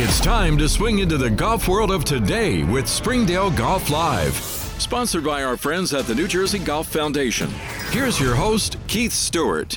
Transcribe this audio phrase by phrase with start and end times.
[0.00, 4.32] It's time to swing into the golf world of today with Springdale Golf Live.
[4.32, 7.50] Sponsored by our friends at the New Jersey Golf Foundation.
[7.90, 9.76] Here's your host, Keith Stewart.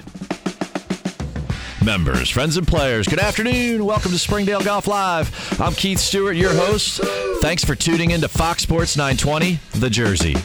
[1.84, 3.84] Members, friends, and players, good afternoon.
[3.84, 5.60] Welcome to Springdale Golf Live.
[5.60, 7.02] I'm Keith Stewart, your host.
[7.42, 10.36] Thanks for tuning in to Fox Sports 920, The Jersey.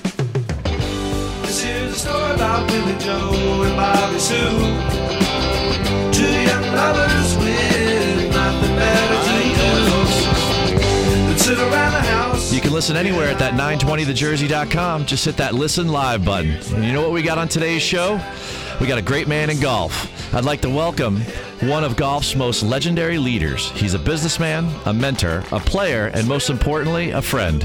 [1.43, 4.97] This is a story about Billy Joe and Bobby Sue.
[6.13, 9.56] Two young lovers with nothing better to do than
[11.47, 12.53] sit around the house.
[12.53, 15.07] You can listen anywhere at that 920thejersey.com.
[15.07, 16.51] Just hit that listen live button.
[16.75, 18.21] And you know what we got on today's show?
[18.81, 20.35] We got a great man in golf.
[20.35, 21.21] I'd like to welcome
[21.61, 23.71] one of golf's most legendary leaders.
[23.71, 27.65] He's a businessman, a mentor, a player, and most importantly, a friend.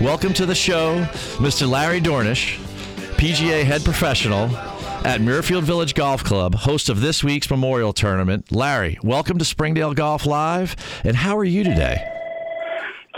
[0.00, 1.04] Welcome to the show,
[1.36, 1.68] Mr.
[1.68, 2.56] Larry Dornisch,
[3.18, 4.44] PGA head professional
[5.04, 8.50] at Muirfield Village Golf Club, host of this week's Memorial Tournament.
[8.50, 10.76] Larry, welcome to Springdale Golf Live.
[11.04, 12.17] And how are you today?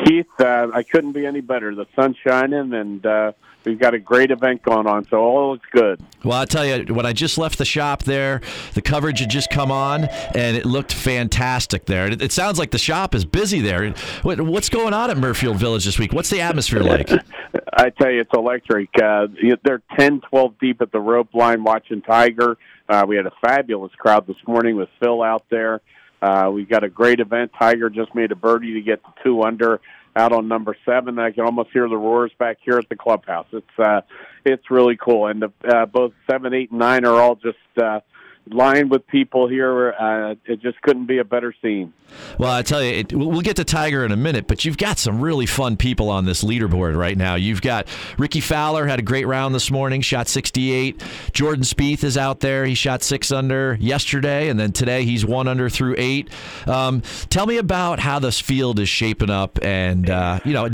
[0.05, 1.75] Keith, uh, I couldn't be any better.
[1.75, 3.33] The sun's shining, and uh,
[3.65, 6.01] we've got a great event going on, so all looks good.
[6.25, 8.41] Well, I'll tell you, when I just left the shop there,
[8.75, 12.07] the coverage had just come on, and it looked fantastic there.
[12.07, 13.95] It, it sounds like the shop is busy there.
[14.23, 16.13] What, what's going on at Muirfield Village this week?
[16.13, 17.11] What's the atmosphere like?
[17.73, 18.91] I tell you, it's electric.
[19.01, 19.29] Uh,
[19.65, 22.59] they're 10, 12 deep at the rope line watching Tiger.
[22.89, 25.81] Uh, we had a fabulous crowd this morning with Phil out there.
[26.23, 27.53] Uh, we've got a great event.
[27.59, 29.81] Tiger just made a birdie to get to two under
[30.17, 31.19] out on number seven.
[31.19, 33.47] I can almost hear the roars back here at the clubhouse.
[33.53, 34.01] It's uh,
[34.45, 38.01] it's really cool, and the, uh, both seven, eight, and nine are all just uh,
[38.49, 39.93] lined with people here.
[39.93, 41.93] Uh, it just couldn't be a better scene.
[42.39, 44.99] Well, I tell you, it, we'll get to Tiger in a minute, but you've got
[44.99, 47.37] some really fun people on this leaderboard right now.
[47.37, 47.87] You've got
[48.19, 51.03] Rickie Fowler had a great round this morning, shot 68.
[51.33, 55.47] Jordan Spieth is out there; he shot six under yesterday, and then today he's one
[55.47, 56.31] under through eight.
[56.67, 60.69] Um, tell me about how this field is shaping up, and uh, you know,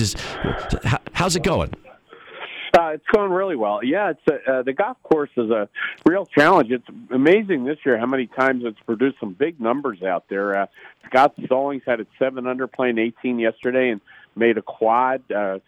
[1.13, 1.75] how's it going?
[2.97, 3.83] Uh, it's going really well.
[3.83, 5.69] Yeah, it's a, uh, the golf course is a
[6.05, 6.71] real challenge.
[6.71, 10.63] It's amazing this year how many times it's produced some big numbers out there.
[10.63, 10.67] Uh,
[11.07, 14.01] Scott Stallings had it seven under playing 18 yesterday and
[14.35, 15.23] made a quad.
[15.31, 15.59] Uh,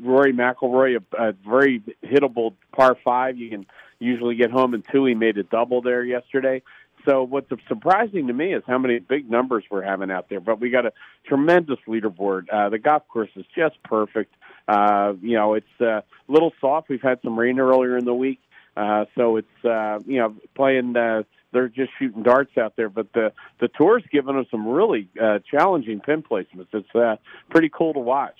[0.00, 3.36] Rory McIlroy, a, a very hittable par five.
[3.36, 3.66] You can
[3.98, 5.04] usually get home in two.
[5.06, 6.62] He made a double there yesterday.
[7.04, 10.40] So what's surprising to me is how many big numbers we're having out there.
[10.40, 10.92] But we got a
[11.26, 12.46] tremendous leaderboard.
[12.52, 14.34] Uh, the golf course is just perfect.
[14.68, 16.90] Uh, you know, it's uh, a little soft.
[16.90, 18.40] We've had some rain earlier in the week,
[18.76, 20.94] uh, so it's uh, you know playing.
[20.96, 25.08] Uh, they're just shooting darts out there, but the the tour's giving them some really
[25.20, 26.68] uh, challenging pin placements.
[26.74, 27.16] It's uh,
[27.48, 28.36] pretty cool to watch.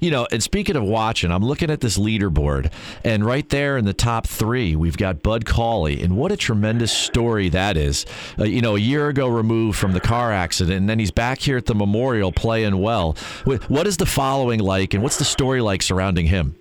[0.00, 2.70] You know, and speaking of watching, I'm looking at this leaderboard,
[3.04, 6.92] and right there in the top three, we've got Bud Cauley, and what a tremendous
[6.92, 8.06] story that is.
[8.38, 11.40] Uh, you know, a year ago removed from the car accident, and then he's back
[11.40, 13.16] here at the memorial playing well.
[13.44, 16.54] What is the following like, and what's the story like surrounding him?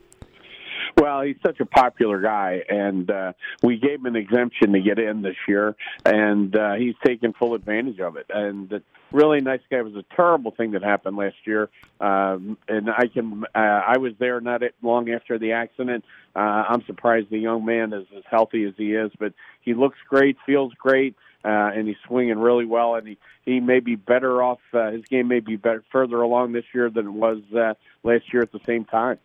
[0.99, 4.97] Well, he's such a popular guy, and uh, we gave him an exemption to get
[4.97, 8.25] in this year, and uh, he's taken full advantage of it.
[8.29, 8.81] And
[9.12, 9.78] really nice guy.
[9.78, 11.69] It was a terrible thing that happened last year,
[12.00, 13.45] um, and I can.
[13.56, 16.06] Uh, I was there not long after the accident.
[16.35, 19.97] Uh, I'm surprised the young man is as healthy as he is, but he looks
[20.07, 21.16] great, feels great.
[21.46, 24.59] Uh, and he's swinging really well, and he he may be better off.
[24.73, 27.73] Uh, his game may be better further along this year than it was uh,
[28.03, 29.17] last year at the same time.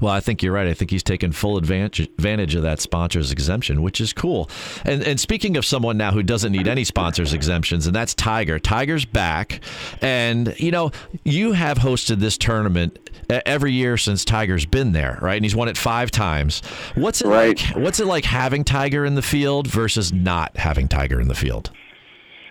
[0.00, 0.66] Well, I think you're right.
[0.66, 4.50] I think he's taken full advantage advantage of that sponsors exemption, which is cool.
[4.84, 8.58] And and speaking of someone now who doesn't need any sponsors exemptions, and that's Tiger.
[8.58, 9.60] Tiger's back,
[10.02, 10.90] and you know
[11.24, 12.98] you have hosted this tournament
[13.46, 15.36] every year since Tiger's been there, right?
[15.36, 16.60] And he's won it five times.
[16.94, 17.58] What's it Right.
[17.60, 17.76] like?
[17.76, 21.70] What's it like having Tiger in the field versus not having Tiger in the field?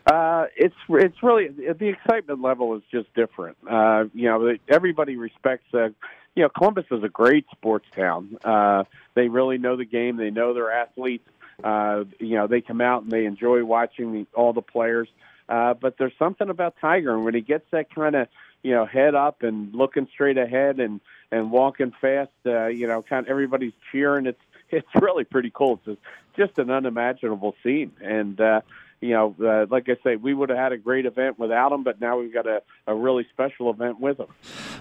[0.06, 3.58] Uh, it's it's really the excitement level is just different.
[3.70, 5.66] Uh, you know, everybody respects.
[5.74, 5.90] Uh,
[6.38, 8.38] you know, Columbus is a great sports town.
[8.44, 8.84] Uh,
[9.16, 10.18] they really know the game.
[10.18, 11.28] They know their athletes.
[11.64, 15.08] Uh, you know, they come out and they enjoy watching the, all the players.
[15.50, 18.28] Uh, but there's something about Tiger, and when he gets that kind of
[18.62, 21.01] you know head up and looking straight ahead and
[21.31, 24.28] and walking fast, uh, you know, kind of everybody's cheering.
[24.28, 25.80] It's it's really pretty cool.
[25.88, 26.00] It's
[26.36, 28.62] just an unimaginable scene, and uh,
[29.02, 31.84] you know, uh, like I say, we would have had a great event without him,
[31.84, 34.28] but now we've got a, a really special event with him.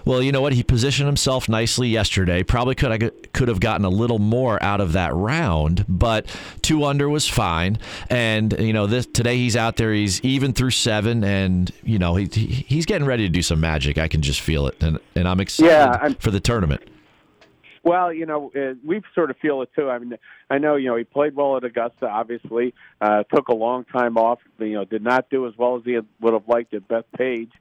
[0.05, 0.53] Well, you know what?
[0.53, 2.41] He positioned himself nicely yesterday.
[2.43, 6.25] Probably could have could have gotten a little more out of that round, but
[6.61, 7.77] two under was fine.
[8.09, 9.93] And you know, this today he's out there.
[9.93, 13.59] He's even through seven, and you know he, he he's getting ready to do some
[13.59, 13.97] magic.
[13.97, 16.81] I can just feel it, and and I'm excited Yeah, I'm- for the tournament.
[17.87, 19.89] Well, you know, uh, we sort of feel it too.
[19.89, 20.17] I mean,
[20.49, 22.05] I know, you know, he played well at Augusta.
[22.05, 24.39] Obviously, uh, took a long time off.
[24.59, 27.51] You know, did not do as well as he would have liked at Bethpage.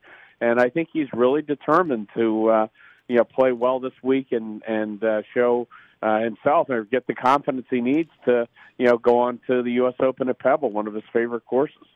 [0.40, 2.66] and I think he's really determined to uh,
[3.06, 5.68] you know play well this week and and uh, show
[6.02, 8.48] uh, himself or get the confidence he needs to
[8.78, 9.94] you know go on to the U.S.
[10.00, 11.86] Open at Pebble, one of his favorite courses.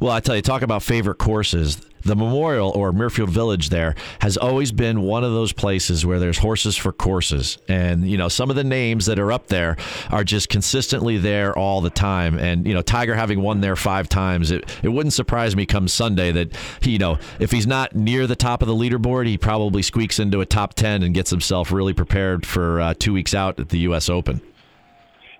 [0.00, 1.80] Well, I tell you, talk about favorite courses.
[2.02, 6.38] The Memorial or Muirfield Village there has always been one of those places where there's
[6.38, 7.58] horses for courses.
[7.68, 9.76] And, you know, some of the names that are up there
[10.10, 12.38] are just consistently there all the time.
[12.38, 15.88] And, you know, Tiger having won there five times, it, it wouldn't surprise me come
[15.88, 19.36] Sunday that, he, you know, if he's not near the top of the leaderboard, he
[19.36, 23.34] probably squeaks into a top 10 and gets himself really prepared for uh, two weeks
[23.34, 24.08] out at the U.S.
[24.08, 24.40] Open.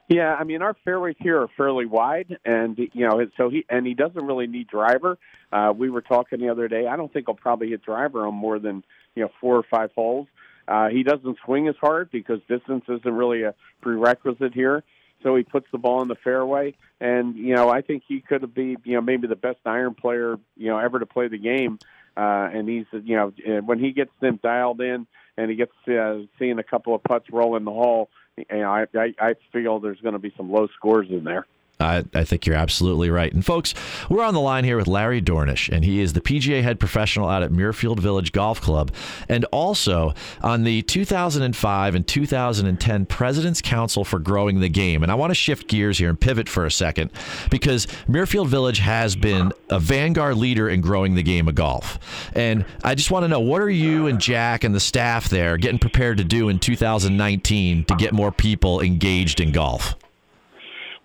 [0.08, 3.86] Yeah, I mean our fairways here are fairly wide, and you know, so he and
[3.86, 5.18] he doesn't really need driver.
[5.52, 6.86] Uh, we were talking the other day.
[6.86, 8.82] I don't think he'll probably hit driver on more than
[9.14, 10.26] you know four or five holes.
[10.66, 14.82] Uh, he doesn't swing as hard because distance isn't really a prerequisite here.
[15.22, 18.54] So he puts the ball in the fairway, and you know I think he could
[18.54, 21.78] be you know maybe the best iron player you know ever to play the game.
[22.16, 25.06] Uh, and he's you know when he gets them dialed in
[25.36, 28.10] and he gets uh, seeing a couple of putts roll in the hole,
[28.50, 31.46] you know, I, I, I feel there's going to be some low scores in there.
[31.80, 33.32] I, I, think you're absolutely right.
[33.32, 33.72] And folks,
[34.10, 37.28] we're on the line here with Larry Dornisch, and he is the PGA head professional
[37.28, 38.90] out at Muirfield Village Golf Club,
[39.28, 45.04] and also on the 2005 and 2010 President's Council for Growing the Game.
[45.04, 47.12] And I want to shift gears here and pivot for a second
[47.48, 52.00] because Muirfield Village has been a vanguard leader in growing the game of golf.
[52.34, 55.56] And I just want to know what are you and Jack and the staff there
[55.56, 59.94] getting prepared to do in 2019 to get more people engaged in golf?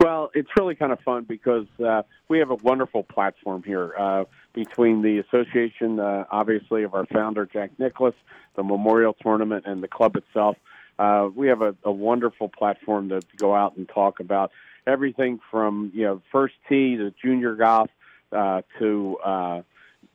[0.03, 4.25] Well, it's really kind of fun because uh, we have a wonderful platform here uh,
[4.53, 8.13] between the association, uh, obviously, of our founder, Jack Nicklaus,
[8.57, 10.57] the Memorial Tournament, and the club itself.
[10.99, 14.51] Uh, we have a, a wonderful platform to, to go out and talk about
[14.85, 17.89] everything from you know first tee to junior golf
[18.33, 19.61] uh, to uh,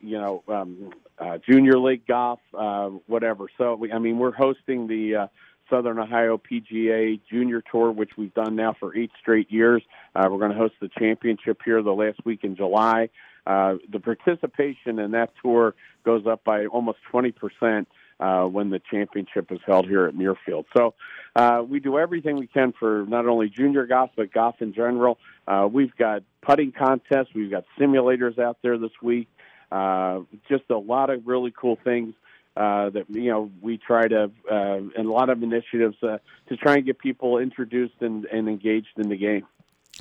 [0.02, 3.46] you know um, uh, junior league golf, uh, whatever.
[3.56, 5.26] So we, I mean, we're hosting the uh,
[5.70, 9.82] Southern Ohio PGA Junior Tour, which we've done now for eight straight years.
[10.14, 13.10] Uh, we're going to host the championship here the last week in July.
[13.46, 15.74] Uh, the participation in that tour
[16.04, 17.88] goes up by almost 20 percent
[18.20, 20.64] uh, when the championship is held here at Muirfield.
[20.76, 20.94] So
[21.36, 25.18] uh, we do everything we can for not only junior golf but golf in general.
[25.46, 29.28] Uh, we've got putting contests, we've got simulators out there this week.
[29.70, 32.14] Uh, just a lot of really cool things
[32.56, 36.18] uh, that you know we try to uh, and a lot of initiatives uh,
[36.48, 39.46] to try and get people introduced and, and engaged in the game.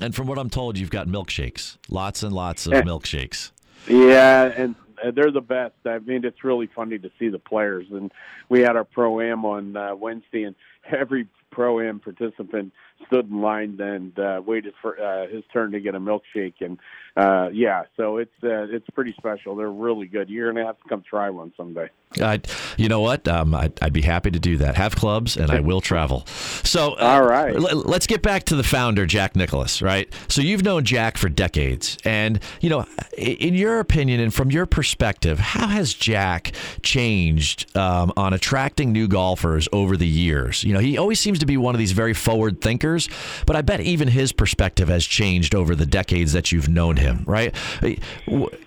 [0.00, 3.50] And from what I'm told, you've got milkshakes, lots and lots of milkshakes.
[3.88, 4.74] Yeah, and
[5.12, 5.74] they're the best.
[5.84, 7.86] I mean, it's really funny to see the players.
[7.90, 8.12] And
[8.48, 10.54] we had our pro am on uh, Wednesday, and
[10.96, 12.72] every pro am participant
[13.06, 16.54] stood in line and uh, waited for uh, his turn to get a milkshake.
[16.60, 16.78] And
[17.16, 19.56] uh, yeah, so it's uh, it's pretty special.
[19.56, 20.28] They're really good.
[20.28, 21.88] You're gonna have to come try one someday.
[22.20, 22.40] I,
[22.76, 23.28] you know what?
[23.28, 24.76] Um, I'd, I'd, be happy to do that.
[24.76, 26.24] Have clubs, and I will travel.
[26.26, 29.82] So, uh, all right, l- let's get back to the founder, Jack Nicklaus.
[29.82, 30.12] Right.
[30.28, 32.86] So you've known Jack for decades, and you know,
[33.16, 36.52] in your opinion and from your perspective, how has Jack
[36.82, 40.64] changed um, on attracting new golfers over the years?
[40.64, 43.08] You know, he always seems to be one of these very forward thinkers,
[43.46, 47.24] but I bet even his perspective has changed over the decades that you've known him.
[47.26, 47.54] Right.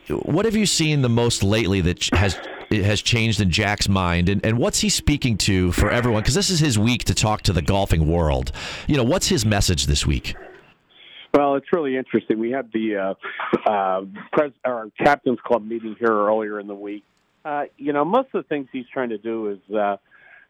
[0.10, 2.40] What have you seen the most lately that has
[2.72, 6.22] has changed in Jack's mind, and, and what's he speaking to for everyone?
[6.22, 8.52] Because this is his week to talk to the golfing world.
[8.88, 10.36] You know, what's his message this week?
[11.34, 12.40] Well, it's really interesting.
[12.40, 17.04] We had the uh, uh, pres- our captains club meeting here earlier in the week.
[17.44, 19.60] Uh, you know, most of the things he's trying to do is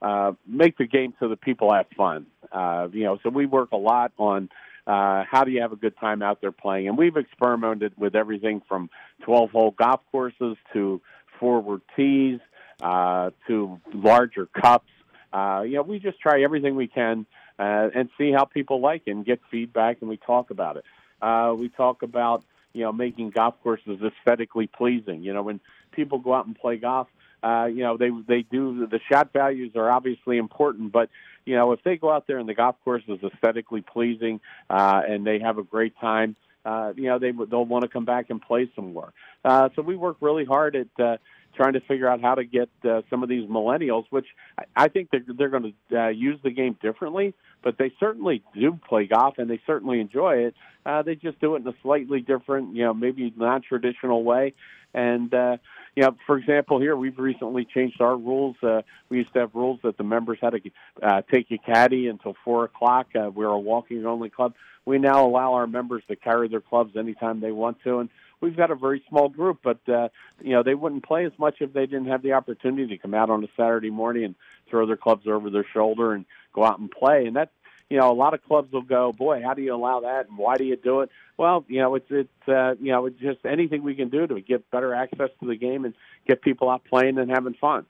[0.01, 2.25] uh, make the game so that people have fun.
[2.51, 4.49] Uh, you know, so we work a lot on
[4.87, 8.15] uh, how do you have a good time out there playing, and we've experimented with
[8.15, 8.89] everything from
[9.27, 10.99] 12-hole golf courses to
[11.39, 12.39] forward tees
[12.81, 14.89] uh, to larger cups.
[15.31, 17.25] Uh, you know, we just try everything we can
[17.59, 20.83] uh, and see how people like it and get feedback, and we talk about it.
[21.21, 22.43] Uh, we talk about
[22.73, 25.21] you know making golf courses aesthetically pleasing.
[25.21, 25.59] You know, when
[25.91, 27.07] people go out and play golf,
[27.43, 31.09] uh, you know they they do the shot values are obviously important, but
[31.45, 35.01] you know if they go out there and the golf course is aesthetically pleasing uh,
[35.07, 38.29] and they have a great time, uh, you know they they'll want to come back
[38.29, 39.13] and play some more.
[39.43, 41.17] Uh, so we work really hard at uh,
[41.55, 44.27] trying to figure out how to get uh, some of these millennials, which
[44.75, 47.33] I, think they're, they're going to uh, use the game differently,
[47.63, 50.55] but they certainly do play golf and they certainly enjoy it.
[50.85, 54.53] Uh, they just do it in a slightly different, you know, maybe non-traditional way.
[54.93, 55.57] And uh,
[55.95, 58.55] you know, for example, here we've recently changed our rules.
[58.63, 60.61] Uh, we used to have rules that the members had to
[61.01, 63.07] uh, take a caddy until four o'clock.
[63.15, 64.53] Uh, we're a walking-only club.
[64.85, 68.57] We now allow our members to carry their clubs anytime they want to, and we've
[68.57, 70.09] got a very small group, but uh,
[70.41, 73.13] you know they wouldn't play as much if they didn't have the opportunity to come
[73.13, 74.35] out on a Saturday morning and
[74.69, 77.25] throw their clubs over their shoulder and go out and play.
[77.25, 77.51] And that
[77.91, 80.37] you know, a lot of clubs will go, boy, how do you allow that, and
[80.37, 81.09] why do you do it?
[81.35, 84.39] Well, you know, it's it's uh, you know, it's just anything we can do to
[84.39, 85.93] get better access to the game and
[86.25, 87.85] get people out playing and having fun.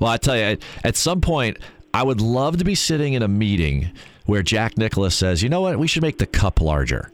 [0.00, 1.58] Well, I tell you, at some point,
[1.92, 3.92] I would love to be sitting in a meeting
[4.24, 5.78] where Jack Nicklaus says, "You know what?
[5.78, 7.12] We should make the cup larger."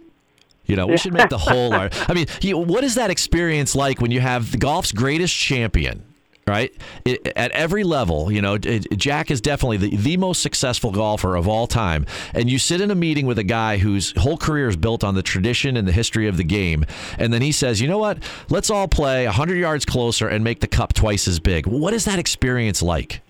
[0.67, 1.73] You know, we should make the whole.
[1.75, 2.29] I mean,
[2.69, 6.05] what is that experience like when you have the golf's greatest champion
[6.51, 6.75] right?
[7.05, 11.37] It, at every level, you know, it, Jack is definitely the, the most successful golfer
[11.37, 12.05] of all time.
[12.35, 15.15] And you sit in a meeting with a guy whose whole career is built on
[15.15, 16.85] the tradition and the history of the game.
[17.19, 18.19] And then he says, you know what?
[18.49, 21.67] Let's all play 100 yards closer and make the cup twice as big.
[21.67, 23.23] What is that experience like?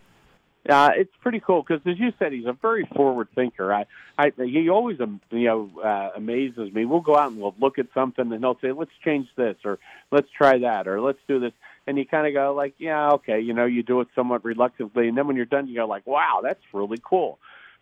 [0.68, 3.72] Uh, it's pretty cool because, as you said, he's a very forward thinker.
[3.72, 3.86] I,
[4.18, 6.84] I, he always, um, you know, uh, amazes me.
[6.84, 9.78] We'll go out and we'll look at something, and he'll say, "Let's change this," or
[10.12, 11.52] "Let's try that," or "Let's do this."
[11.86, 15.08] And you kind of go like, yeah, okay, you know, you do it somewhat reluctantly,
[15.08, 17.38] and then when you're done, you go like, wow, that's really cool.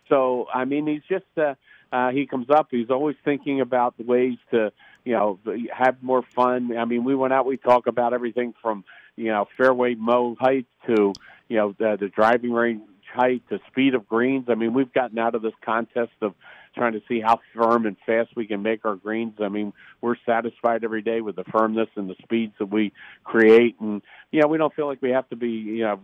[0.09, 1.55] So I mean, he's just uh,
[1.91, 2.67] uh, he comes up.
[2.71, 4.71] He's always thinking about the ways to
[5.05, 5.39] you know
[5.71, 6.75] have more fun.
[6.77, 7.45] I mean, we went out.
[7.45, 8.83] We talk about everything from
[9.15, 11.13] you know fairway mow height to
[11.47, 12.81] you know the, the driving range
[13.13, 14.45] height to speed of greens.
[14.49, 16.33] I mean, we've gotten out of this contest of
[16.79, 19.33] trying to see how firm and fast we can make our greens.
[19.39, 22.93] I mean, we're satisfied every day with the firmness and the speeds that we
[23.23, 25.99] create, and you know, we don't feel like we have to be you know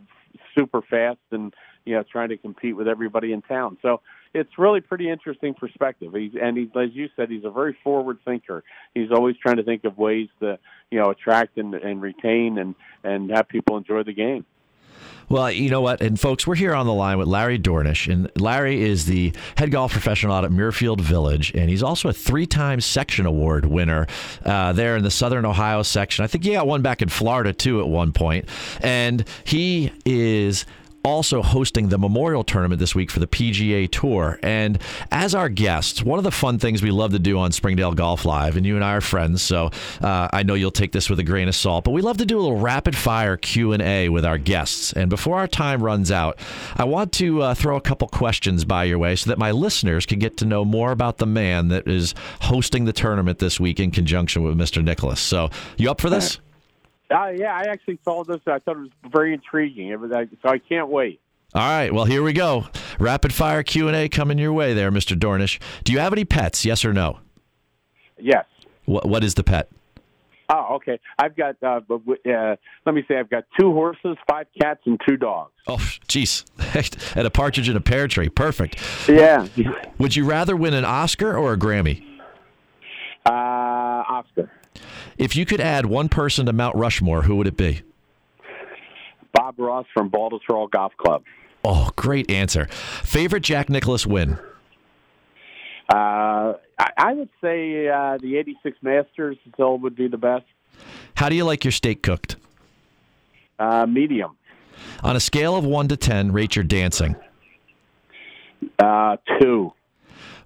[0.54, 1.54] super fast and
[1.86, 3.78] you know trying to compete with everybody in town.
[3.82, 4.02] So
[4.34, 6.14] it's really pretty interesting perspective.
[6.14, 8.64] He's and he's as you said, he's a very forward thinker.
[8.94, 10.60] He's always trying to think of ways to
[10.92, 14.46] you know attract and, and retain and and have people enjoy the game.
[15.28, 16.02] Well, you know what?
[16.02, 18.12] And folks, we're here on the line with Larry Dornisch.
[18.12, 21.52] And Larry is the head golf professional out at Muirfield Village.
[21.56, 24.08] And he's also a three time section award winner
[24.44, 26.24] uh, there in the Southern Ohio section.
[26.24, 28.48] I think he got one back in Florida, too, at one point.
[28.82, 30.66] And he is
[31.06, 34.40] also hosting the Memorial Tournament this week for the PGA Tour.
[34.42, 34.80] And
[35.12, 38.26] as our guests, one of the fun things we love to do on Springdale Golf
[38.26, 39.70] Live, and you and I are friends, so
[40.02, 42.26] uh, I know you'll take this with a grain of salt, but we love to
[42.26, 44.94] do a little rapid fire Q and A with our guests.
[44.94, 46.40] And before our time runs out,
[46.76, 50.08] I want to uh, throw a couple questions by your way so that my listeners
[50.08, 53.80] can get to know more about the man that is hosting the tournament this week
[53.80, 54.84] in conjunction with Mr.
[54.84, 55.20] Nicklaus.
[55.20, 56.40] So, you up for this?
[57.12, 58.42] Uh, yeah, I actually saw this.
[58.48, 59.90] I thought it was very intriguing.
[59.90, 61.22] It was, so I can't wait.
[61.54, 62.66] All right, well here we go.
[63.00, 65.18] Rapid fire Q and A coming your way, there, Mr.
[65.18, 65.60] Dornisch.
[65.84, 66.66] Do you have any pets?
[66.66, 67.20] Yes or no?
[68.20, 68.46] Yes.
[68.86, 69.70] What What is the pet?
[70.50, 71.00] Oh, okay.
[71.18, 71.56] I've got.
[71.64, 75.54] Uh, uh, let me say, I've got two horses, five cats, and two dogs.
[75.68, 76.46] Oh, jeez,
[77.16, 78.30] and a partridge in a pear tree.
[78.30, 78.80] Perfect.
[79.08, 79.48] Yeah.
[79.98, 82.04] Would you rather win an Oscar or a Grammy?
[83.26, 84.52] Uh, Oscar.
[85.18, 87.82] If you could add one person to Mount Rushmore, who would it be?
[89.34, 91.24] Bob Ross from Baltusrol Golf Club.
[91.64, 92.66] Oh, great answer.
[93.04, 94.38] Favorite Jack Nicklaus win?
[95.94, 100.46] Uh, I, I would say uh, the 86 Masters still would be the best.
[101.16, 102.36] How do you like your steak cooked?
[103.58, 104.36] Uh, medium.
[105.04, 107.16] On a scale of 1 to 10, rate your dancing.
[108.80, 109.74] Uh, two.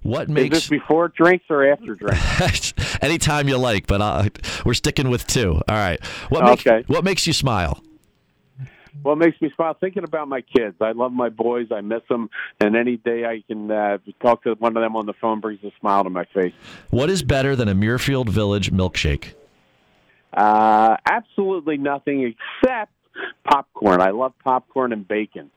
[0.02, 2.72] What makes Is this before drinks or after drinks?
[3.02, 4.28] Anytime you like, but uh,
[4.64, 5.60] we're sticking with two.
[5.68, 6.02] All right.
[6.30, 6.84] What makes, Okay.
[6.86, 7.82] What makes you smile?
[9.04, 10.76] It makes me smile thinking about my kids.
[10.80, 11.68] I love my boys.
[11.70, 12.28] I miss them,
[12.60, 15.62] and any day I can uh, talk to one of them on the phone brings
[15.64, 16.52] a smile to my face.
[16.90, 19.34] What is better than a Muirfield Village milkshake?
[20.32, 22.92] Uh, absolutely nothing except
[23.44, 24.00] popcorn.
[24.00, 25.50] I love popcorn and bacon.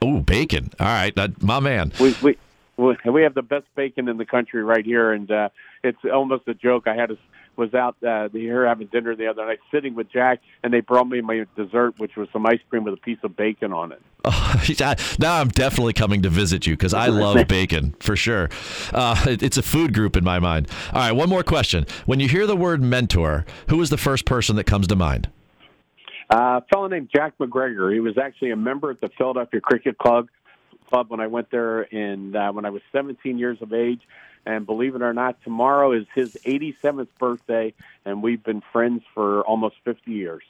[0.00, 0.70] Oh, bacon.
[0.80, 1.92] All right, my man.
[2.00, 2.38] We we
[2.76, 5.48] we we have the best bacon in the country right here, and uh,
[5.82, 6.86] it's almost a joke.
[6.86, 7.16] I had a,
[7.56, 11.06] was out uh, here having dinner the other night, sitting with Jack, and they brought
[11.06, 14.02] me my dessert, which was some ice cream with a piece of bacon on it.
[14.24, 18.48] Oh, now I'm definitely coming to visit you because I love bacon for sure.
[18.92, 20.68] Uh, it- it's a food group in my mind.
[20.92, 21.86] All right, one more question.
[22.06, 25.28] When you hear the word mentor, who is the first person that comes to mind?
[26.32, 27.92] Uh, a fellow named Jack McGregor.
[27.92, 30.28] He was actually a member at the Philadelphia Cricket Club.
[30.92, 34.02] Club when I went there in uh, when I was 17 years of age,
[34.44, 37.72] and believe it or not, tomorrow is his 87th birthday,
[38.04, 40.42] and we've been friends for almost 50 years.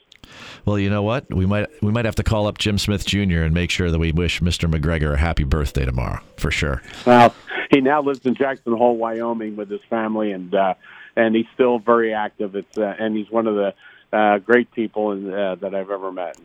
[0.65, 1.33] Well, you know what?
[1.33, 3.43] We might we might have to call up Jim Smith Jr.
[3.43, 4.69] and make sure that we wish Mr.
[4.69, 6.81] McGregor a happy birthday tomorrow for sure.
[7.05, 7.33] Well,
[7.71, 10.73] he now lives in Jackson Hole, Wyoming, with his family, and uh,
[11.15, 12.57] and he's still very active.
[12.57, 13.73] It's uh, and he's one of the
[14.13, 16.37] uh, great people uh, that I've ever met.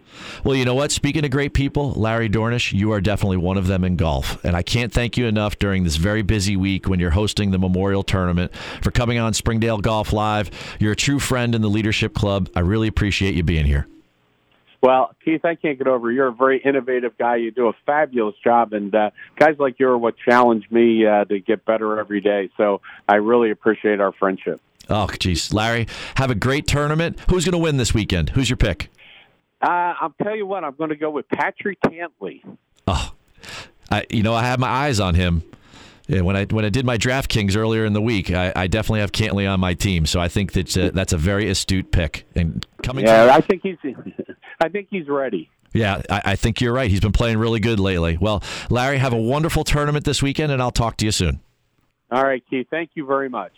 [0.42, 0.90] Well, you know what?
[0.90, 4.42] Speaking of great people, Larry Dornisch, you are definitely one of them in golf.
[4.44, 7.58] And I can't thank you enough during this very busy week when you're hosting the
[7.58, 10.50] Memorial Tournament for coming on Springdale Golf Live.
[10.80, 12.48] You're a true friend in the Leadership Club.
[12.56, 13.86] I really appreciate you being here.
[14.80, 16.10] Well, Keith, I can't get over.
[16.10, 17.36] You're a very innovative guy.
[17.36, 21.24] You do a fabulous job, and uh, guys like you are what challenge me uh,
[21.24, 22.48] to get better every day.
[22.56, 24.60] So I really appreciate our friendship.
[24.88, 27.18] Oh, geez, Larry, have a great tournament.
[27.28, 28.30] Who's going to win this weekend?
[28.30, 28.90] Who's your pick?
[29.60, 30.64] Uh, I'll tell you what.
[30.64, 32.42] I'm going to go with Patrick Cantlay.
[32.86, 33.12] Oh,
[33.90, 35.42] I, you know, I have my eyes on him.
[36.06, 39.00] Yeah, when I when I did my DraftKings earlier in the week, I, I definitely
[39.00, 40.06] have Cantlay on my team.
[40.06, 42.26] So I think that uh, that's a very astute pick.
[42.34, 43.76] And coming, yeah, to, I think he's,
[44.60, 45.50] I think he's ready.
[45.74, 46.90] Yeah, I, I think you're right.
[46.90, 48.16] He's been playing really good lately.
[48.18, 51.40] Well, Larry, have a wonderful tournament this weekend, and I'll talk to you soon.
[52.10, 52.68] All right, Keith.
[52.70, 53.52] Thank you very much.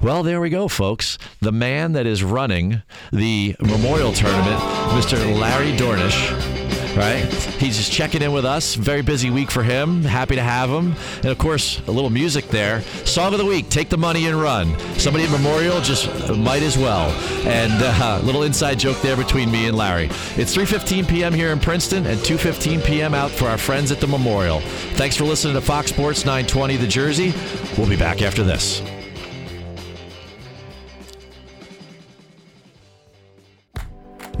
[0.00, 1.18] Well, there we go, folks.
[1.40, 4.60] The man that is running the Memorial Tournament,
[4.92, 5.18] Mr.
[5.36, 6.56] Larry Dornisch.
[6.96, 7.24] Right?
[7.60, 8.76] He's just checking in with us.
[8.76, 10.02] Very busy week for him.
[10.02, 10.94] Happy to have him.
[11.16, 12.82] And of course, a little music there.
[13.04, 14.78] Song of the week, Take the Money and Run.
[14.98, 17.10] Somebody at Memorial just might as well.
[17.46, 20.06] And a uh, little inside joke there between me and Larry.
[20.36, 21.34] It's 3.15 p.m.
[21.34, 23.14] here in Princeton and 2.15 p.m.
[23.14, 24.60] out for our friends at the Memorial.
[24.94, 27.32] Thanks for listening to Fox Sports 920 The Jersey.
[27.76, 28.80] We'll be back after this.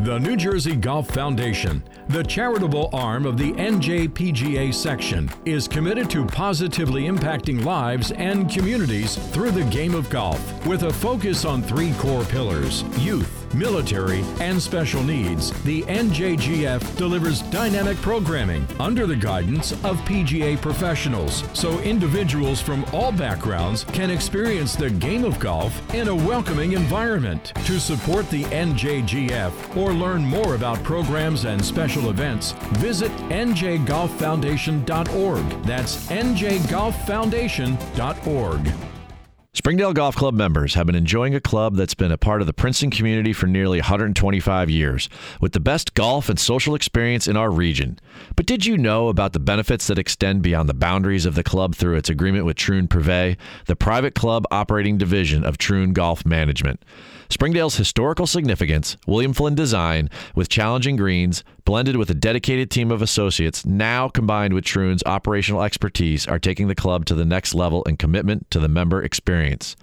[0.08, 6.24] The New Jersey Golf Foundation, the charitable arm of the NJPGA section, is committed to
[6.24, 11.92] positively impacting lives and communities through the game of golf with a focus on three
[11.98, 19.72] core pillars youth military, and special needs, the NJGF delivers dynamic programming under the guidance
[19.72, 26.08] of PGA professionals so individuals from all backgrounds can experience the game of golf in
[26.08, 27.52] a welcoming environment.
[27.66, 35.62] To support the NJGF or learn more about programs and special events, visit njgolffoundation.org.
[35.64, 38.97] That's njgolffoundation.org.
[39.54, 42.52] Springdale Golf Club members have been enjoying a club that's been a part of the
[42.52, 45.08] Princeton community for nearly 125 years,
[45.40, 47.98] with the best golf and social experience in our region.
[48.36, 51.74] But did you know about the benefits that extend beyond the boundaries of the club
[51.74, 56.84] through its agreement with Troon Privé, the private club operating division of Troon Golf Management?
[57.30, 63.02] Springdale's historical significance, William Flynn design, with challenging greens, blended with a dedicated team of
[63.02, 67.82] associates, now combined with Troon's operational expertise, are taking the club to the next level
[67.82, 69.76] in commitment to the member experience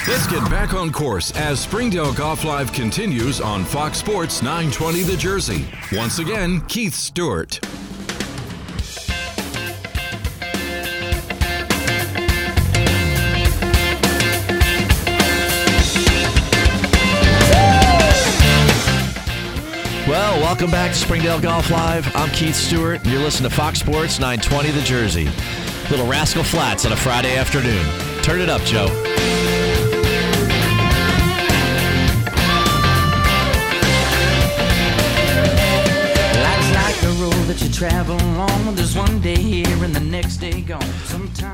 [0.08, 5.18] Let's get back on course as Springdale Golf Live continues on Fox Sports 920 The
[5.18, 5.68] Jersey.
[5.92, 7.60] Once again, Keith Stewart.
[20.08, 22.16] Well, welcome back to Springdale Golf Live.
[22.16, 23.06] I'm Keith Stewart.
[23.06, 25.30] You're listening to Fox Sports 920 The Jersey.
[25.92, 27.86] Little Rascal Flatts on a Friday afternoon.
[28.24, 28.88] Turn it up, Joe.
[37.50, 38.76] That you travel on.
[38.76, 40.84] There's one day here and the next day gone.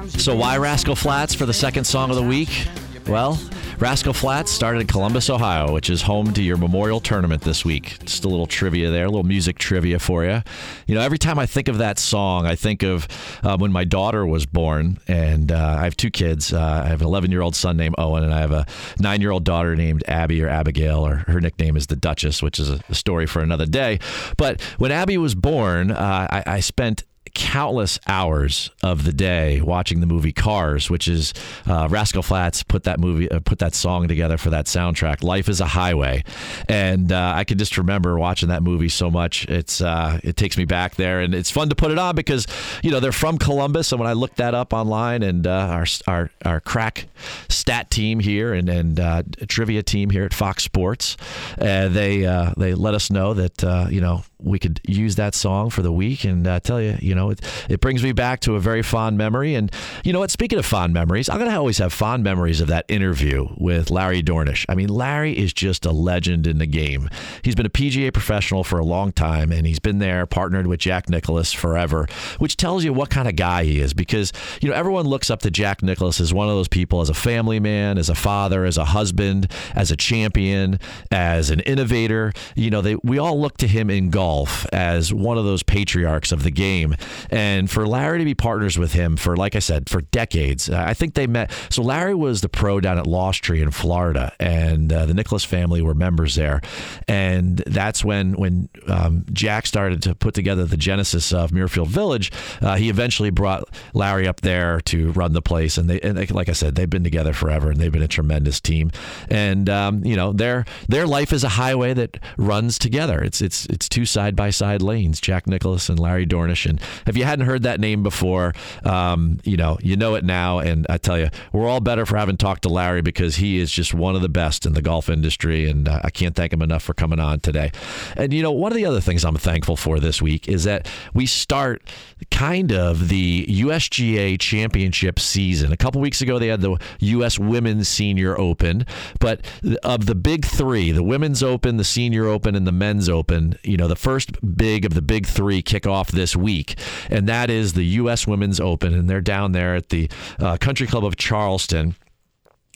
[0.10, 2.68] So why Rascal Flatts for the second song of the week?
[3.08, 3.40] Well,
[3.78, 8.00] Rascal Flatts started in Columbus, Ohio, which is home to your Memorial Tournament this week.
[8.06, 10.42] Just a little trivia there, a little music trivia for you.
[10.88, 13.06] You know, every time I think of that song, I think of
[13.44, 16.54] uh, when my daughter was born, and uh, I have two kids.
[16.54, 18.66] Uh, I have an 11 year old son named Owen, and I have a
[18.98, 22.60] nine year old daughter named Abby or Abigail, or her nickname is the Duchess, which
[22.60, 24.00] is a, a story for another day.
[24.38, 27.04] But when Abby was born, uh, I, I spent
[27.36, 31.34] countless hours of the day watching the movie Cars, which is
[31.68, 35.22] uh, Rascal Flatts put that movie, uh, put that song together for that soundtrack.
[35.22, 36.24] Life is a highway,
[36.68, 39.46] and uh, I can just remember watching that movie so much.
[39.48, 42.48] It's uh, it takes me back there, and it's fun to put it on because
[42.82, 45.86] you know they're from Columbus, and when I looked that up online, and uh, our
[46.08, 47.06] our our crack
[47.50, 51.18] stat team here and and uh, trivia team here at Fox Sports,
[51.58, 55.92] they they let us know that you know we could use that song for the
[55.92, 56.24] week.
[56.24, 59.18] And uh, tell you, you know, it, it brings me back to a very fond
[59.18, 59.56] memory.
[59.56, 59.72] And
[60.04, 60.32] you know what?
[60.32, 63.90] Speaking of fond memories, I'm going to always have fond memories of that interview with
[63.90, 64.66] Larry Dornisch.
[64.70, 67.10] I mean, Larry is just a legend in the game.
[67.42, 70.80] He's been a PGA professional for a long time, and he's been there partnered with
[70.80, 73.94] Jack Nicklaus forever, which tells you what kind of guy he is.
[73.94, 74.32] Because
[74.62, 77.16] you know, everyone looks up to Jack Nicklaus as one of those people, as a
[77.16, 80.80] family man, as a father, as a husband, as a champion,
[81.10, 82.32] as an innovator.
[82.56, 84.35] You know, they we all look to him in golf
[84.72, 86.96] as one of those patriarchs of the game.
[87.30, 90.94] And for Larry to be partners with him for, like I said, for decades, I
[90.94, 91.52] think they met.
[91.70, 95.46] So Larry was the pro down at Lost Tree in Florida, and uh, the Nicklaus
[95.46, 96.62] family were members there.
[97.08, 102.32] And that's when when um, Jack started to put together the genesis of Muirfield Village.
[102.62, 106.26] Uh, he eventually brought Larry up there to run the place, and they, and they,
[106.28, 108.92] like I said, they've been together forever, and they've been a tremendous team.
[109.30, 113.22] And um, you know, their their life is a highway that runs together.
[113.22, 115.20] It's it's it's two side by side lanes.
[115.20, 116.68] Jack Nicklaus and Larry Dornisch.
[116.68, 120.60] And if you hadn't heard that name before, um, you know you know it now.
[120.60, 123.72] And I tell you, we're all better for having talked to Larry because he is
[123.72, 126.62] just one of the best in the golf industry, and uh, I can't thank him
[126.62, 127.72] enough for coming on today.
[128.16, 130.90] And you know, one of the other things I'm thankful for this week is that
[131.14, 131.84] we start
[132.32, 135.74] kind of the USGA championship season.
[135.74, 137.38] A couple weeks ago, they had the U.S.
[137.38, 138.86] Women's Senior Open,
[139.20, 139.46] but
[139.84, 143.76] of the big three, the Women's Open, the Senior Open, and the Men's Open, you
[143.76, 146.78] know, the first big of the big three kick off this week,
[147.10, 148.28] and that is the U.S.
[148.28, 151.96] Women's Open, and they're down there at the uh, Country Club of Charleston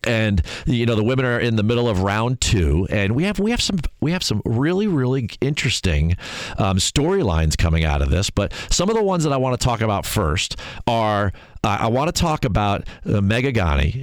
[0.06, 3.38] and you know the women are in the middle of round two and we have
[3.38, 6.16] we have some we have some really really interesting
[6.58, 9.62] um, storylines coming out of this but some of the ones that i want to
[9.62, 10.56] talk about first
[10.88, 13.22] are uh, I want to talk about uh,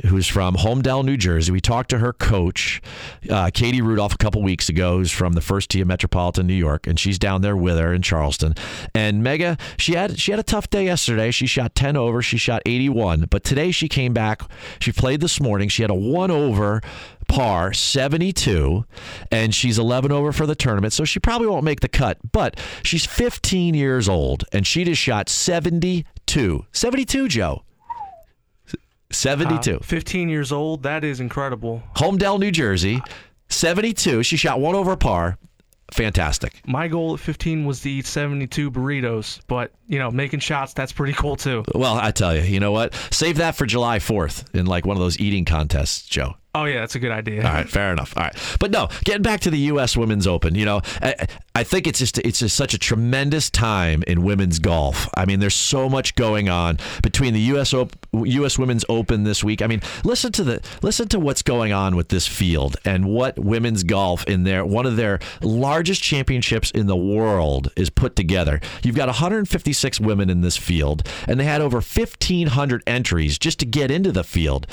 [0.06, 1.52] who's from Holmdel, New Jersey.
[1.52, 2.82] We talked to her coach,
[3.30, 6.54] uh, Katie Rudolph, a couple weeks ago, who's from the first tee of Metropolitan New
[6.54, 8.54] York, and she's down there with her in Charleston.
[8.94, 11.30] And Megha, she had she had a tough day yesterday.
[11.30, 14.42] She shot 10 over, she shot 81, but today she came back.
[14.78, 15.68] She played this morning.
[15.68, 16.82] She had a one over
[17.28, 18.84] par 72
[19.30, 22.58] and she's 11 over for the tournament so she probably won't make the cut but
[22.82, 27.62] she's 15 years old and she just shot 72 72 joe
[29.10, 30.82] 72 Uh, 15 years old.
[30.82, 31.82] That is incredible.
[31.94, 33.00] Holmdel, New Jersey.
[33.48, 34.22] 72.
[34.24, 35.38] She shot one over par.
[35.92, 36.60] Fantastic.
[36.66, 40.92] My goal at 15 was to eat 72 burritos, but you know, making shots that's
[40.92, 41.62] pretty cool too.
[41.72, 42.92] Well, I tell you, you know what?
[43.12, 46.34] Save that for July 4th in like one of those eating contests, Joe.
[46.56, 47.46] Oh yeah, that's a good idea.
[47.46, 48.16] All right, fair enough.
[48.16, 49.94] All right, but no, getting back to the U.S.
[49.94, 54.02] Women's Open, you know, I, I think it's just it's just such a tremendous time
[54.06, 55.06] in women's golf.
[55.14, 57.74] I mean, there's so much going on between the U.S.
[57.74, 58.58] Op- U.S.
[58.58, 59.60] Women's Open this week.
[59.60, 63.38] I mean, listen to the listen to what's going on with this field and what
[63.38, 68.62] women's golf in their one of their largest championships in the world is put together.
[68.82, 73.66] You've got 156 women in this field, and they had over 1,500 entries just to
[73.66, 74.66] get into the field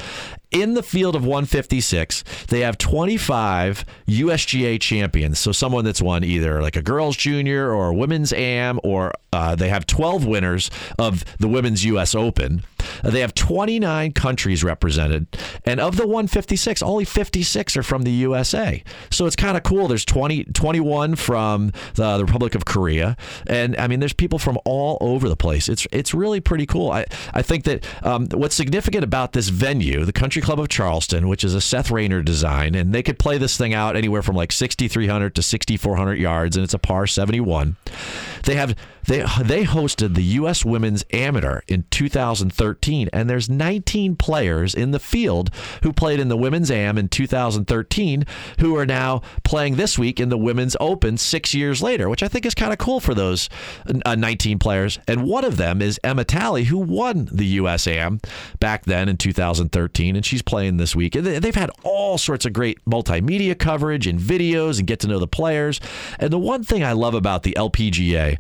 [0.54, 1.26] in the field of
[1.74, 5.40] 156, they have 25 USGA champions.
[5.40, 9.56] So someone that's won either like a girls junior or a women's AM, or uh,
[9.56, 12.14] they have 12 winners of the women's U.S.
[12.14, 12.62] Open.
[13.04, 15.28] They have 29 countries represented,
[15.66, 18.84] and of the 156, only 56 are from the USA.
[19.10, 19.88] So it's kind of cool.
[19.88, 24.58] There's 20, 21 from the, the Republic of Korea, and I mean, there's people from
[24.66, 25.70] all over the place.
[25.70, 26.92] It's it's really pretty cool.
[26.92, 31.28] I I think that um, what's significant about this venue, the Country Club of Charleston,
[31.28, 34.36] which is a Seth Rayner design, and they could play this thing out anywhere from
[34.36, 37.78] like 6,300 to 6,400 yards, and it's a par 71.
[38.44, 40.64] They have they they hosted the U.S.
[40.64, 45.50] Women's Amateur in 2013, and there's 19 players in the field
[45.84, 48.26] who played in the Women's Am in 2013
[48.60, 52.28] who are now playing this week in the Women's Open six years later, which I
[52.28, 53.50] think is kind of cool for those
[54.06, 55.00] uh, 19 players.
[55.08, 57.88] And one of them is Emma Talley, who won the U.S.
[57.88, 58.20] Am
[58.60, 61.16] back then in 2013, and she's playing this week.
[61.16, 65.20] And they've had all sorts of great multimedia coverage and videos and get to know
[65.20, 65.80] the players.
[66.20, 68.40] And the one thing I love about the LPGA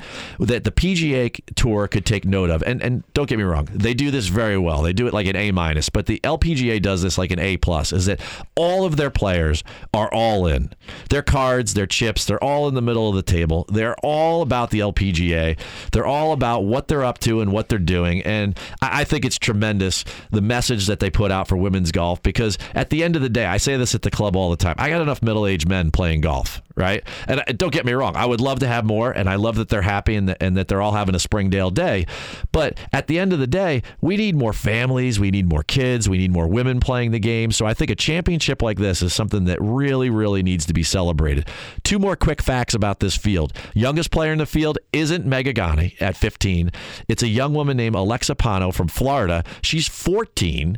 [0.53, 3.95] that the PGA Tour could take note of, and, and don't get me wrong, they
[3.95, 4.83] do this very well.
[4.83, 7.57] They do it like an A minus, but the LPGA does this like an A
[7.57, 7.91] plus.
[7.91, 8.21] Is that
[8.55, 9.63] all of their players
[9.95, 10.71] are all in
[11.09, 13.65] their cards, their chips, they're all in the middle of the table.
[13.67, 15.57] They're all about the LPGA.
[15.91, 18.21] They're all about what they're up to and what they're doing.
[18.21, 22.21] And I, I think it's tremendous the message that they put out for women's golf
[22.21, 24.57] because at the end of the day, I say this at the club all the
[24.57, 24.75] time.
[24.77, 27.03] I got enough middle aged men playing golf, right?
[27.27, 29.55] And uh, don't get me wrong, I would love to have more, and I love
[29.55, 32.05] that they're happy and, and that they're all having a Springdale day.
[32.51, 36.09] But at the end of the day, we need more families, we need more kids,
[36.09, 37.51] we need more women playing the game.
[37.51, 40.83] So I think a championship like this is something that really, really needs to be
[40.83, 41.47] celebrated.
[41.83, 43.53] Two more quick facts about this field.
[43.73, 46.71] Youngest player in the field isn't Megha Ganne at 15.
[47.07, 49.43] It's a young woman named Alexa Pano from Florida.
[49.61, 50.77] She's 14.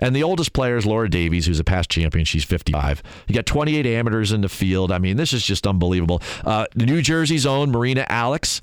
[0.00, 2.24] And the oldest player is Laura Davies, who's a past champion.
[2.24, 3.02] She's 55.
[3.28, 4.90] You got 28 amateurs in the field.
[4.90, 6.20] I mean, this is just unbelievable.
[6.44, 8.60] Uh, New Jersey's own Marina Alex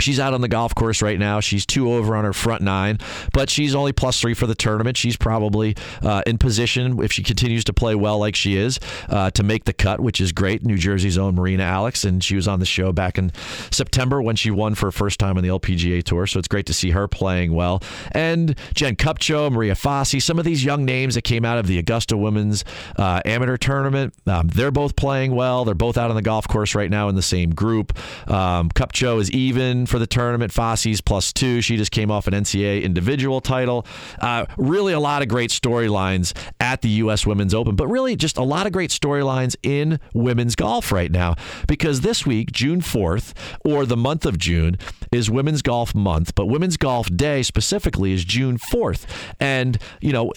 [0.00, 1.40] She's out on the golf course right now.
[1.40, 2.98] She's two over on her front nine,
[3.32, 4.96] but she's only plus three for the tournament.
[4.96, 9.30] She's probably uh, in position, if she continues to play well like she is, uh,
[9.32, 10.64] to make the cut, which is great.
[10.64, 13.32] New Jersey's own Marina Alex, and she was on the show back in
[13.70, 16.26] September when she won for her first time on the LPGA Tour.
[16.26, 17.82] So it's great to see her playing well.
[18.12, 21.78] And Jen Kupcho, Maria Fassi, some of these young names that came out of the
[21.78, 22.64] Augusta Women's
[22.96, 25.64] uh, Amateur Tournament, um, they're both playing well.
[25.64, 27.96] They're both out on the golf course right now in the same group.
[28.28, 30.52] Um, Kupcho is even for the tournament.
[30.52, 31.60] Fassi's plus two.
[31.60, 33.86] She just came off an NCAA individual title.
[34.20, 37.26] Uh, really, a lot of great storylines at the U.S.
[37.26, 41.34] Women's Open, but really just a lot of great storylines in women's golf right now
[41.66, 43.32] because this week, June 4th,
[43.64, 44.76] or the month of June,
[45.10, 49.06] is Women's Golf Month, but Women's Golf Day specifically is June 4th.
[49.40, 50.32] And, you know,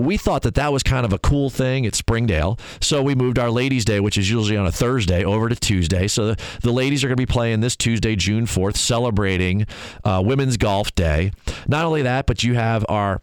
[0.00, 2.58] we thought that that was kind of a cool thing at Springdale.
[2.80, 6.08] So we moved our Ladies' Day, which is usually on a Thursday, over to Tuesday.
[6.08, 9.66] So the, the ladies are going to be playing this Tuesday, June 4th, celebrating
[10.04, 11.32] uh, Women's Golf Day.
[11.68, 13.20] Not only that, but you have our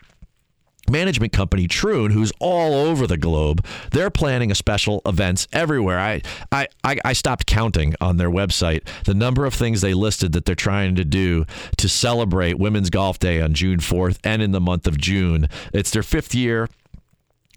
[0.89, 3.65] management company Troon, who's all over the globe.
[3.91, 5.99] They're planning a special events everywhere.
[5.99, 6.21] I,
[6.51, 10.55] I, I, stopped counting on their website the number of things they listed that they're
[10.55, 11.45] trying to do
[11.77, 15.49] to celebrate Women's Golf Day on June 4th and in the month of June.
[15.73, 16.69] It's their fifth year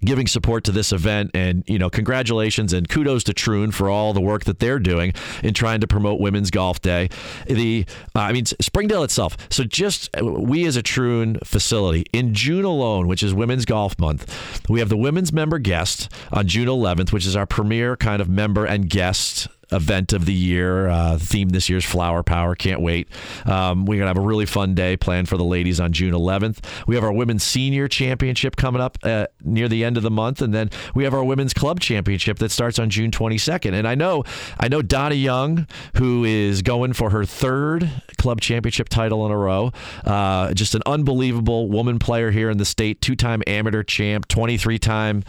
[0.05, 1.31] giving support to this event.
[1.35, 5.13] And, you know, congratulations and kudos to Troon for all the work that they're doing
[5.43, 7.09] in trying to promote Women's Golf Day.
[7.47, 7.85] The,
[8.15, 9.37] uh, I mean, Springdale itself.
[9.51, 13.99] So just uh, we as a Troon facility in June alone, which is Women's Golf
[13.99, 18.21] Month, we have the women's member guest on June 11th, which is our premier kind
[18.21, 20.89] of member and guest event of the year.
[20.89, 22.55] Uh, theme this year's Flower Power.
[22.55, 23.09] Can't wait.
[23.47, 26.13] Um, we're going to have a really fun day planned for the ladies on June
[26.13, 26.59] 11th.
[26.87, 30.43] We have our Women's Senior Championship coming up uh, near the end of the month.
[30.43, 33.73] And then we have our Women's Club Championship that starts on June 22nd.
[33.73, 34.25] And I know,
[34.59, 39.37] I know Donna Young, who is going for her third club championship title in a
[39.37, 39.73] row.
[40.05, 44.79] Uh, just an unbelievable woman player here in the state, two time amateur champ, 23
[44.79, 45.23] time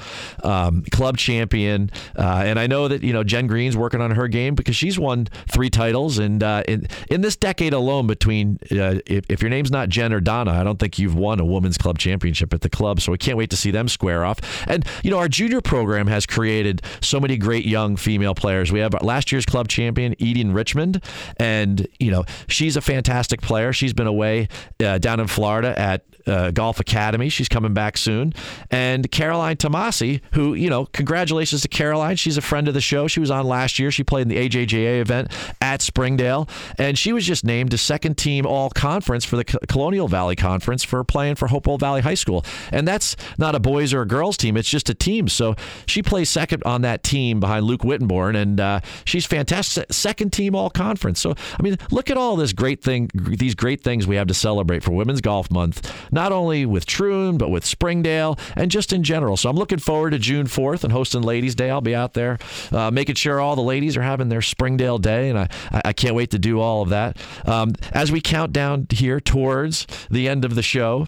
[0.43, 1.89] um, club champion.
[2.17, 4.97] Uh, and I know that, you know, Jen Green's working on her game because she's
[4.97, 6.17] won three titles.
[6.17, 10.13] And uh, in, in this decade alone, between uh, if, if, your name's not Jen
[10.13, 13.01] or Donna, I don't think you've won a women's club championship at the club.
[13.01, 14.39] So we can't wait to see them square off.
[14.67, 18.71] And, you know, our junior program has created so many great young female players.
[18.71, 21.03] We have last year's club champion, Eden Richmond.
[21.37, 23.73] And, you know, she's a fantastic player.
[23.73, 24.47] She's been away
[24.83, 27.29] uh, down in Florida at uh, Golf Academy.
[27.29, 28.33] She's coming back soon.
[28.69, 32.15] And Caroline Tomasi, who, you know, congratulations to Caroline.
[32.15, 33.07] She's a friend of the show.
[33.07, 33.91] She was on last year.
[33.91, 35.31] She played in the AJGA event
[35.61, 36.47] at Springdale.
[36.77, 40.83] And she was just named a second team all conference for the Colonial Valley Conference
[40.83, 42.45] for playing for Hopewell Valley High School.
[42.71, 45.27] And that's not a boys or a girls team, it's just a team.
[45.27, 45.55] So
[45.85, 48.35] she plays second on that team behind Luke Wittenborn.
[48.35, 49.91] And uh, she's fantastic.
[49.91, 51.19] Second team all conference.
[51.19, 54.33] So, I mean, look at all this great thing, these great things we have to
[54.33, 59.03] celebrate for Women's Golf Month not only with Troon, but with Springdale and just in
[59.03, 59.37] general.
[59.37, 61.69] So I'm looking forward to June 4th and hosting Ladies' Day.
[61.69, 62.37] I'll be out there
[62.71, 66.15] uh, making sure all the ladies are having their Springdale Day, and I, I can't
[66.15, 67.17] wait to do all of that.
[67.45, 71.07] Um, as we count down here towards the end of the show,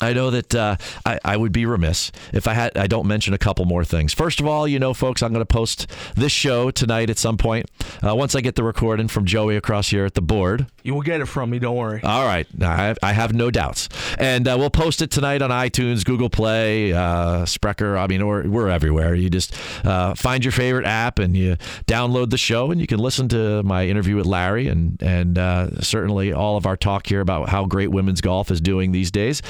[0.00, 3.32] I know that uh, I, I, would be remiss if I had I don't mention
[3.34, 4.12] a couple more things.
[4.12, 7.36] First of all, you know, folks, I'm going to post this show tonight at some
[7.36, 7.70] point.
[8.06, 11.02] Uh, once I get the recording from Joey across here at the board, you will
[11.02, 11.58] get it from me.
[11.58, 12.02] Don't worry.
[12.02, 15.50] All right, I have, I have no doubts, and uh, we'll post it tonight on
[15.50, 17.98] iTunes, Google Play, uh, Spreaker.
[17.98, 19.14] I mean, we're, we're everywhere.
[19.14, 19.54] You just
[19.84, 21.56] uh, find your favorite app and you
[21.86, 25.80] download the show, and you can listen to my interview with Larry and and uh,
[25.80, 29.42] certainly all of our talk here about how great women's golf is doing these days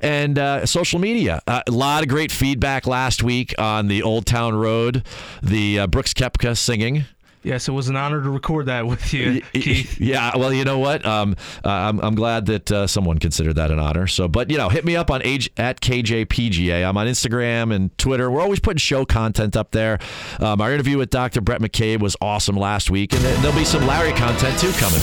[0.00, 1.42] and uh, social media.
[1.46, 5.04] Uh, a lot of great feedback last week on the Old Town Road,
[5.42, 7.04] the uh, Brooks Koepka singing
[7.44, 10.00] Yes, it was an honor to record that with you, Keith.
[10.00, 11.04] Yeah, well, you know what?
[11.04, 14.06] Um, uh, I'm, I'm glad that uh, someone considered that an honor.
[14.06, 16.86] So, but you know, hit me up on age at KJPGA.
[16.88, 18.30] I'm on Instagram and Twitter.
[18.30, 19.98] We're always putting show content up there.
[20.40, 21.40] Um, our interview with Dr.
[21.40, 25.00] Brett McCabe was awesome last week, and there'll be some Larry content too coming.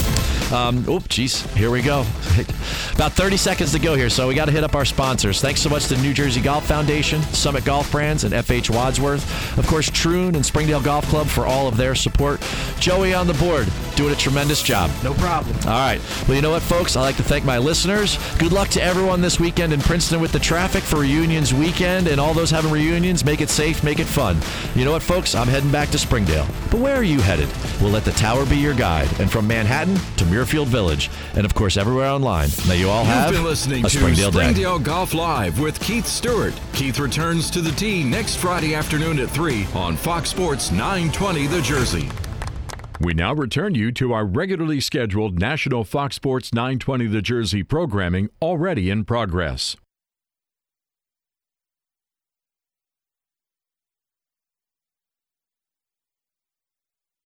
[0.52, 2.00] Um, oh, jeez, here we go.
[2.94, 5.40] About 30 seconds to go here, so we got to hit up our sponsors.
[5.40, 9.58] Thanks so much to New Jersey Golf Foundation, Summit Golf Brands, and FH Wadsworth.
[9.58, 12.29] Of course, Troon and Springdale Golf Club for all of their support.
[12.78, 14.90] Joey on the board, doing a tremendous job.
[15.02, 15.56] No problem.
[15.64, 16.00] All right.
[16.26, 16.96] Well, you know what, folks?
[16.96, 18.18] I'd like to thank my listeners.
[18.38, 22.20] Good luck to everyone this weekend in Princeton with the traffic for reunions weekend and
[22.20, 23.24] all those having reunions.
[23.24, 24.38] Make it safe, make it fun.
[24.74, 25.34] You know what, folks?
[25.34, 26.46] I'm heading back to Springdale.
[26.70, 27.48] But where are you headed?
[27.80, 29.08] We'll let the tower be your guide.
[29.20, 32.48] And from Manhattan to Muirfield Village, and of course, everywhere online.
[32.68, 34.84] May you all have You've been listening a to Springdale, Springdale, day.
[34.84, 36.54] Golf Live with Keith Stewart.
[36.72, 41.62] Keith returns to the tee next Friday afternoon at 3 on Fox Sports 920 The
[41.62, 42.08] Jersey.
[43.02, 48.28] We now return you to our regularly scheduled National Fox Sports 920 The Jersey programming
[48.42, 49.74] already in progress.